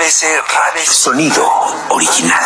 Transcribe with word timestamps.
ABC 0.00 0.24
Radio. 0.48 0.90
Sonido 0.90 1.46
original. 1.90 2.40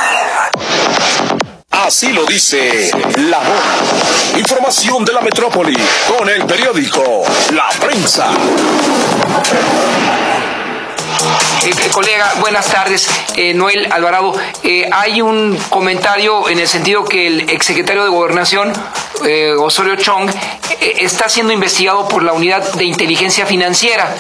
Así 1.71 2.09
lo 2.09 2.27
dice 2.27 2.91
la 3.17 3.39
hora. 3.39 4.37
Información 4.37 5.05
de 5.05 5.13
la 5.13 5.21
metrópoli 5.21 5.77
con 6.09 6.29
el 6.29 6.45
periódico 6.47 7.23
La 7.53 7.69
Prensa. 7.79 8.29
Eh, 11.65 11.71
eh, 11.71 11.89
colega, 11.93 12.35
buenas 12.41 12.67
tardes. 12.67 13.09
Eh, 13.37 13.55
Noel 13.55 13.87
Alvarado, 13.93 14.35
hay 14.91 15.23
un 15.23 15.57
comentario 15.71 16.49
en 16.49 16.59
el 16.59 16.67
sentido 16.67 17.05
que 17.05 17.29
el 17.29 17.49
exsecretario 17.51 18.03
de 18.03 18.11
Gobernación, 18.11 18.73
Osorio 19.61 19.95
Chong, 19.95 20.29
está 20.81 21.29
siendo 21.29 21.53
investigado 21.53 22.09
por 22.09 22.23
la 22.23 22.33
Unidad 22.33 22.75
de 22.75 22.85
Inteligencia 22.85 23.47
Financiera, 23.47 24.15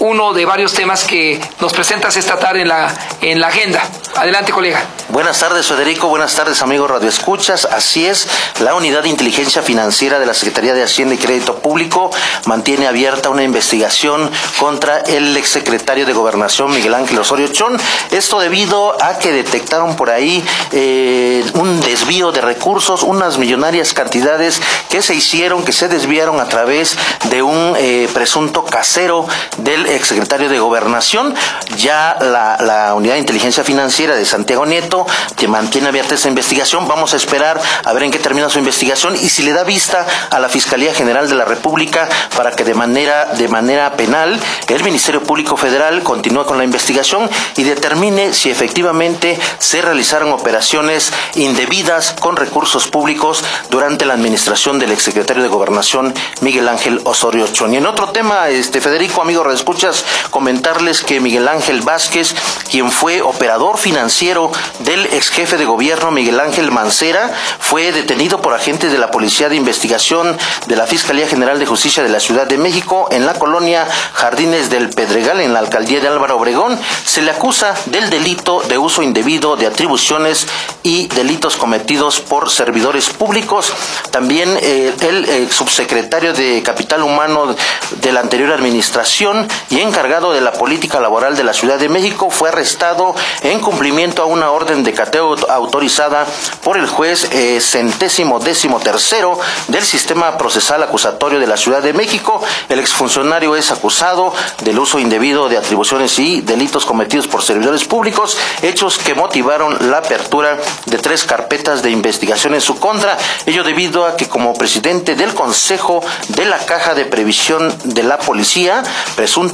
uno 0.00 0.32
de 0.32 0.44
varios 0.44 0.72
temas 0.72 1.04
que 1.04 1.40
nos 1.60 1.72
presentas 1.72 2.16
esta 2.16 2.38
tarde 2.38 2.62
en 2.62 2.68
la, 2.68 2.94
en 3.20 3.40
la 3.40 3.48
agenda. 3.48 3.82
Adelante, 4.14 4.52
colega. 4.52 4.82
Buenas 5.10 5.38
tardes, 5.38 5.66
Federico. 5.66 6.08
Buenas 6.08 6.34
tardes, 6.34 6.60
amigos 6.62 6.90
Radio 6.90 7.08
Escuchas. 7.08 7.64
Así 7.64 8.06
es, 8.06 8.28
la 8.60 8.74
Unidad 8.74 9.02
de 9.02 9.08
Inteligencia 9.08 9.62
Financiera 9.62 10.18
de 10.18 10.26
la 10.26 10.34
Secretaría 10.34 10.74
de 10.74 10.82
Hacienda 10.82 11.14
y 11.14 11.18
Crédito 11.18 11.58
Público 11.58 12.10
mantiene 12.46 12.86
abierta 12.86 13.30
una 13.30 13.42
investigación 13.42 14.30
contra 14.58 14.98
el 15.00 15.36
exsecretario 15.36 16.04
de 16.06 16.12
Gobernación, 16.12 16.70
Miguel 16.70 16.94
Ángel 16.94 17.18
Osorio 17.18 17.48
Chón. 17.48 17.78
Esto 18.10 18.40
debido 18.40 19.02
a 19.02 19.18
que 19.18 19.32
detectaron 19.32 19.96
por 19.96 20.10
ahí 20.10 20.44
eh, 20.72 21.44
un 21.54 21.80
desvío 21.80 22.32
de 22.32 22.40
recursos, 22.40 23.02
unas 23.02 23.38
millonarias 23.38 23.94
cantidades 23.94 24.60
que 24.88 25.02
se 25.02 25.14
hicieron, 25.14 25.64
que 25.64 25.72
se 25.72 25.88
desviaron 25.88 26.40
a 26.40 26.48
través 26.48 26.96
de 27.30 27.42
un 27.42 27.74
eh, 27.78 28.08
presunto 28.12 28.64
casero 28.64 29.26
del 29.58 29.87
exsecretario 29.94 30.48
de 30.48 30.58
Gobernación. 30.58 31.34
Ya 31.76 32.16
la, 32.20 32.94
Unidad 32.94 33.14
de 33.14 33.20
Inteligencia 33.20 33.62
Financiera 33.62 34.16
de 34.16 34.24
Santiago 34.24 34.66
Nieto 34.66 35.06
que 35.36 35.46
mantiene 35.46 35.88
abierta 35.88 36.14
esta 36.14 36.28
investigación. 36.28 36.88
Vamos 36.88 37.14
a 37.14 37.16
esperar 37.16 37.60
a 37.84 37.92
ver 37.92 38.04
en 38.04 38.10
qué 38.10 38.18
termina 38.18 38.48
su 38.48 38.58
investigación 38.58 39.14
y 39.14 39.28
si 39.28 39.42
le 39.42 39.52
da 39.52 39.64
vista 39.64 40.06
a 40.30 40.38
la 40.38 40.48
Fiscalía 40.48 40.94
General 40.94 41.28
de 41.28 41.34
la 41.34 41.44
República 41.44 42.08
para 42.36 42.52
que 42.52 42.64
de 42.64 42.74
manera, 42.74 43.26
de 43.26 43.48
manera 43.48 43.92
penal 43.92 44.40
el 44.78 44.84
Ministerio 44.84 45.24
Público 45.24 45.56
Federal 45.56 46.04
continúe 46.04 46.44
con 46.44 46.56
la 46.56 46.62
investigación 46.62 47.28
y 47.56 47.64
determine 47.64 48.32
si 48.32 48.48
efectivamente 48.48 49.36
se 49.58 49.82
realizaron 49.82 50.30
operaciones 50.30 51.12
indebidas 51.34 52.14
con 52.20 52.36
recursos 52.36 52.86
públicos 52.86 53.42
durante 53.70 54.06
la 54.06 54.14
administración 54.14 54.78
del 54.78 54.92
exsecretario 54.92 55.42
de 55.42 55.48
Gobernación 55.48 56.14
Miguel 56.42 56.68
Ángel 56.68 57.00
Osorio 57.04 57.48
Chón. 57.48 57.74
Y 57.74 57.78
en 57.78 57.86
otro 57.86 58.10
tema, 58.10 58.48
este 58.50 58.80
Federico, 58.80 59.20
amigo 59.20 59.42
escuchas, 59.78 60.04
comentarles 60.30 61.02
que 61.02 61.20
Miguel 61.20 61.46
Ángel 61.46 61.82
Vázquez, 61.82 62.34
quien 62.68 62.90
fue 62.90 63.22
operador 63.22 63.78
financiero 63.78 64.50
del 64.80 65.06
ex 65.06 65.30
jefe 65.30 65.56
de 65.56 65.66
gobierno 65.66 66.10
Miguel 66.10 66.40
Ángel 66.40 66.72
Mancera, 66.72 67.32
fue 67.60 67.92
detenido 67.92 68.42
por 68.42 68.54
agentes 68.54 68.90
de 68.90 68.98
la 68.98 69.12
Policía 69.12 69.48
de 69.48 69.54
Investigación 69.54 70.36
de 70.66 70.74
la 70.74 70.86
Fiscalía 70.88 71.28
General 71.28 71.60
de 71.60 71.66
Justicia 71.66 72.02
de 72.02 72.08
la 72.08 72.18
Ciudad 72.18 72.48
de 72.48 72.58
México 72.58 73.06
en 73.12 73.24
la 73.24 73.34
colonia 73.34 73.86
Jardines 74.14 74.68
del 74.68 74.90
Pedregal, 74.90 75.40
en 75.40 75.52
la 75.52 75.60
alcaldía 75.60 76.00
de 76.00 76.08
Álvaro 76.08 76.38
Obregón. 76.38 76.76
Se 77.04 77.22
le 77.22 77.30
acusa 77.30 77.74
del 77.86 78.10
delito 78.10 78.62
de 78.68 78.78
uso 78.78 79.02
indebido 79.02 79.56
de 79.56 79.66
atribuciones 79.66 80.48
y 80.82 81.06
delitos 81.08 81.56
cometidos 81.56 82.18
por 82.18 82.50
servidores 82.50 83.10
públicos. 83.10 83.72
También 84.10 84.58
eh, 84.60 84.92
el 85.02 85.24
eh, 85.24 85.48
subsecretario 85.50 86.32
de 86.32 86.62
Capital 86.64 87.02
Humano 87.04 87.54
de 88.00 88.12
la 88.12 88.20
anterior 88.20 88.52
administración 88.52 89.46
y 89.70 89.80
encargado 89.80 90.32
de 90.32 90.40
la 90.40 90.52
política 90.52 91.00
laboral 91.00 91.36
de 91.36 91.44
la 91.44 91.52
Ciudad 91.52 91.78
de 91.78 91.88
México 91.88 92.30
fue 92.30 92.48
arrestado 92.48 93.14
en 93.42 93.60
cumplimiento 93.60 94.22
a 94.22 94.26
una 94.26 94.50
orden 94.50 94.82
de 94.82 94.94
cateo 94.94 95.36
autorizada 95.48 96.26
por 96.62 96.76
el 96.76 96.86
juez 96.86 97.28
eh, 97.32 97.60
centésimo 97.60 98.38
décimo 98.40 98.80
tercero 98.80 99.38
del 99.68 99.84
sistema 99.84 100.38
procesal 100.38 100.82
acusatorio 100.82 101.38
de 101.38 101.46
la 101.46 101.56
Ciudad 101.56 101.82
de 101.82 101.92
México. 101.92 102.42
El 102.68 102.78
exfuncionario 102.78 103.56
es 103.56 103.70
acusado 103.70 104.32
del 104.62 104.78
uso 104.78 104.98
indebido 104.98 105.48
de 105.48 105.58
atribuciones 105.58 106.18
y 106.18 106.40
delitos 106.40 106.86
cometidos 106.86 107.28
por 107.28 107.42
servidores 107.42 107.84
públicos, 107.84 108.36
hechos 108.62 108.98
que 108.98 109.14
motivaron 109.14 109.90
la 109.90 109.98
apertura 109.98 110.58
de 110.86 110.98
tres 110.98 111.24
carpetas 111.24 111.82
de 111.82 111.90
investigación 111.90 112.54
en 112.54 112.60
su 112.60 112.78
contra, 112.78 113.16
ello 113.46 113.64
debido 113.64 114.06
a 114.06 114.16
que 114.16 114.28
como 114.28 114.54
presidente 114.54 115.14
del 115.14 115.34
Consejo 115.34 116.02
de 116.28 116.44
la 116.44 116.58
Caja 116.58 116.94
de 116.94 117.04
Previsión 117.04 117.74
de 117.84 118.02
la 118.02 118.18
Policía, 118.18 118.82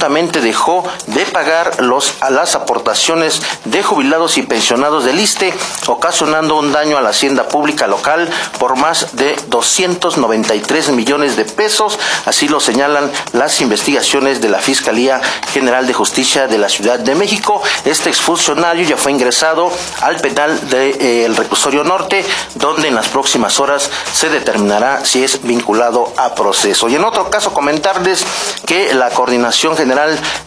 dejó 0.09 0.83
de 1.07 1.25
pagar 1.25 1.83
los, 1.83 2.13
las 2.29 2.55
aportaciones 2.55 3.41
de 3.65 3.81
jubilados 3.83 4.37
y 4.37 4.43
pensionados 4.43 5.03
del 5.03 5.19
ISTE, 5.19 5.53
ocasionando 5.87 6.57
un 6.57 6.71
daño 6.71 6.97
a 6.97 7.01
la 7.01 7.09
hacienda 7.09 7.47
pública 7.47 7.87
local 7.87 8.29
por 8.59 8.75
más 8.75 9.15
de 9.15 9.35
293 9.47 10.89
millones 10.91 11.35
de 11.35 11.45
pesos, 11.45 11.97
así 12.25 12.47
lo 12.47 12.59
señalan 12.59 13.11
las 13.33 13.61
investigaciones 13.61 14.41
de 14.41 14.49
la 14.49 14.59
Fiscalía 14.59 15.21
General 15.51 15.87
de 15.87 15.93
Justicia 15.93 16.47
de 16.47 16.57
la 16.57 16.69
Ciudad 16.69 16.99
de 16.99 17.15
México. 17.15 17.61
Este 17.83 18.09
exfuncionario 18.09 18.87
ya 18.87 18.97
fue 18.97 19.11
ingresado 19.11 19.71
al 20.01 20.17
penal 20.17 20.69
del 20.69 20.97
de, 20.97 21.25
eh, 21.25 21.33
reclusorio 21.35 21.83
norte, 21.83 22.23
donde 22.55 22.87
en 22.87 22.95
las 22.95 23.07
próximas 23.09 23.59
horas 23.59 23.89
se 24.13 24.29
determinará 24.29 25.03
si 25.03 25.23
es 25.23 25.41
vinculado 25.41 26.13
a 26.17 26.35
proceso. 26.35 26.89
Y 26.89 26.95
en 26.95 27.03
otro 27.03 27.29
caso 27.29 27.53
comentarles 27.53 28.25
que 28.65 28.93
la 28.93 29.09
Coordinación 29.09 29.75
General 29.75 29.94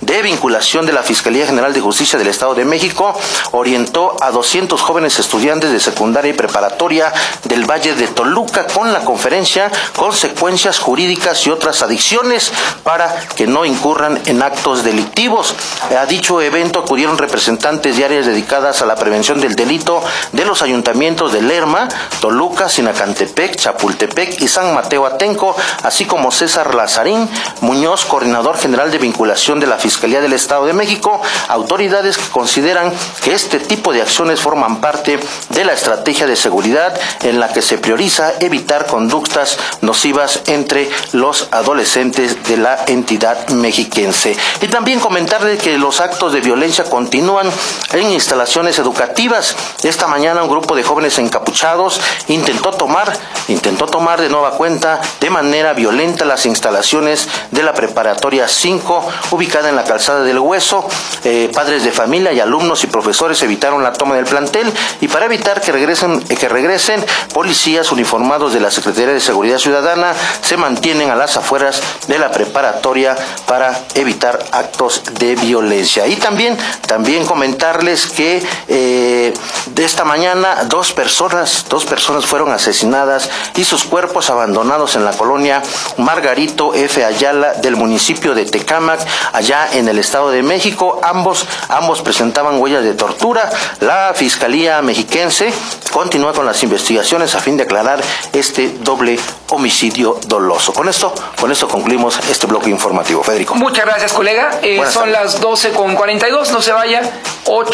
de 0.03 0.23
Vinculación 0.23 0.85
de 0.85 0.93
la 0.93 1.03
Fiscalía 1.03 1.47
General 1.47 1.73
de 1.73 1.81
Justicia 1.81 2.19
del 2.19 2.29
Estado 2.29 2.55
de 2.55 2.67
México 2.67 3.19
orientó 3.53 4.15
a 4.21 4.31
200 4.31 4.81
jóvenes 4.81 5.19
estudiantes 5.19 5.73
de 5.73 5.81
secundaria 5.81 6.33
y 6.33 6.35
preparatoria 6.35 7.13
del 7.45 7.65
Valle 7.65 7.95
de 7.95 8.09
Toluca 8.09 8.67
con 8.67 8.93
la 8.93 9.01
conferencia 9.01 9.71
Consecuencias 9.97 10.79
Jurídicas 10.79 11.47
y 11.47 11.51
otras 11.51 11.81
adicciones 11.81 12.53
para 12.83 13.21
que 13.37 13.47
no 13.47 13.65
incurran 13.65 14.21
en 14.27 14.43
actos 14.43 14.85
delictivos. 14.85 15.55
A 15.99 16.05
dicho 16.05 16.43
evento 16.43 16.81
acudieron 16.81 17.17
representantes 17.17 17.97
de 17.97 18.05
áreas 18.05 18.27
dedicadas 18.27 18.83
a 18.83 18.87
la 18.87 18.97
prevención 18.97 19.41
del 19.41 19.57
delito 19.57 20.03
de 20.33 20.45
los 20.45 20.61
ayuntamientos 20.61 21.33
de 21.33 21.41
Lerma, 21.41 21.89
Toluca, 22.21 22.69
Sinacantepec, 22.69 23.57
Chapultepec 23.57 24.43
y 24.43 24.49
San 24.49 24.75
Mateo 24.75 25.07
Atenco, 25.07 25.57
así 25.83 26.05
como 26.05 26.31
César 26.31 26.75
Lazarín 26.75 27.29
Muñoz, 27.63 28.05
coordinador 28.05 28.59
general 28.59 28.91
de 28.91 28.99
vinculación 28.99 29.38
de 29.39 29.69
la 29.69 29.79
Fiscalía 29.79 30.21
del 30.21 30.33
Estado 30.33 30.67
de 30.67 30.73
México, 30.73 31.23
autoridades 31.47 32.19
que 32.19 32.29
consideran 32.31 32.93
que 33.23 33.33
este 33.33 33.61
tipo 33.61 33.93
de 33.93 34.03
acciones 34.03 34.41
forman 34.41 34.81
parte 34.81 35.21
de 35.51 35.65
la 35.65 35.75
estrategia 35.75 36.27
de 36.27 36.35
seguridad 36.35 36.93
en 37.23 37.39
la 37.39 37.49
que 37.49 37.63
se 37.63 37.79
prioriza 37.79 38.33
evitar 38.41 38.87
conductas 38.87 39.57
nocivas 39.81 40.41
entre 40.47 40.91
los 41.13 41.47
adolescentes 41.53 42.43
de 42.49 42.57
la 42.57 42.85
entidad 42.89 43.49
mexiquense. 43.51 44.37
Y 44.61 44.67
también 44.67 44.99
comentarle 44.99 45.57
que 45.57 45.79
los 45.79 46.01
actos 46.01 46.33
de 46.33 46.41
violencia 46.41 46.83
continúan 46.85 47.49
en 47.93 48.11
instalaciones 48.11 48.81
educativas. 48.81 49.55
Esta 49.85 50.09
mañana 50.09 50.43
un 50.43 50.51
grupo 50.51 50.75
de 50.75 50.83
jóvenes 50.83 51.17
encapuchados 51.19 52.01
intentó 52.27 52.73
tomar, 52.73 53.17
intentó 53.47 53.87
tomar 53.87 54.21
de 54.21 54.29
nueva 54.29 54.51
cuenta 54.51 55.01
de 55.21 55.31
manera 55.31 55.75
violenta 55.75 56.25
las 56.25 56.45
instalaciones 56.45 57.29
de 57.53 57.63
la 57.63 57.73
preparatoria 57.73 58.49
5 58.49 59.09
ubicada 59.31 59.69
en 59.69 59.77
la 59.77 59.85
calzada 59.85 60.23
del 60.23 60.39
Hueso. 60.39 60.87
Eh, 61.25 61.51
padres 61.55 61.85
de 61.85 61.93
familia 61.93 62.33
y 62.33 62.41
alumnos 62.41 62.85
y 62.85 62.87
profesores 62.87 63.43
evitaron 63.43 63.83
la 63.83 63.93
toma 63.93 64.15
del 64.15 64.25
plantel 64.25 64.73
y 65.01 65.09
para 65.09 65.27
evitar 65.27 65.61
que 65.61 65.73
regresen, 65.73 66.23
eh, 66.29 66.37
que 66.37 66.49
regresen 66.49 67.05
policías 67.33 67.93
uniformados 67.93 68.53
de 68.53 68.61
la 68.61 68.71
Secretaría 68.71 69.13
de 69.13 69.21
Seguridad 69.21 69.59
Ciudadana 69.59 70.15
se 70.43 70.57
mantienen 70.57 71.11
a 71.11 71.17
las 71.17 71.37
afueras 71.37 71.81
de 72.07 72.19
la 72.19 72.31
preparatoria 72.31 73.17
para 73.47 73.79
evitar 73.95 74.39
actos 74.53 75.03
de 75.19 75.35
violencia. 75.37 76.07
Y 76.07 76.17
también, 76.17 76.57
también 76.87 77.25
comentarles 77.25 78.07
que 78.07 78.43
eh, 78.69 79.35
de 79.67 79.85
esta 79.85 80.05
mañana 80.05 80.65
dos 80.67 80.93
personas, 80.93 81.67
dos 81.69 81.85
personas 81.85 82.27
fueron 82.27 82.53
asesinadas 82.53 83.29
y 83.57 83.65
sus 83.65 83.85
cuerpos 83.85 84.31
abandonados 84.31 84.97
en 84.97 85.05
la 85.05 85.13
colonia 85.13 85.63
Margarito 85.97 86.75
F. 86.75 87.05
Ayala 87.05 87.55
del 87.55 87.77
municipio 87.77 88.35
de 88.35 88.45
Tecámac, 88.45 89.01
allá 89.33 89.69
en 89.73 89.89
el 89.89 89.99
Estado 89.99 90.31
de 90.31 90.43
México. 90.43 91.01
Ambos, 91.03 91.47
ambos 91.69 92.03
presentaban 92.03 92.61
huellas 92.61 92.85
de 92.85 92.95
tortura. 92.95 93.51
La 93.81 94.13
Fiscalía 94.15 94.83
mexiquense 94.83 95.53
continúa 95.93 96.33
con 96.33 96.47
las 96.47 96.63
investigaciones 96.63 97.35
a 97.35 97.41
fin 97.41 97.57
de 97.57 97.65
aclarar 97.65 98.01
este 98.33 98.69
doble 98.81 99.19
homicidio 99.51 100.19
doloso. 100.27 100.73
Con 100.73 100.89
esto, 100.89 101.15
con 101.41 101.51
esto 101.51 101.69
concluimos 101.69 102.19
este 102.31 102.47
bloque 102.47 102.71
informativo. 102.71 103.23
Federico. 103.23 103.55
Muchas 103.55 103.85
gracias, 103.87 104.13
colega. 104.13 104.59
Eh, 104.63 104.81
son 104.91 105.13
las 105.13 105.41
12 105.41 105.71
con 105.71 105.95
42, 105.95 106.53
no 106.53 106.63
se 106.63 106.73
vaya. 106.73 107.03
8 107.47 107.73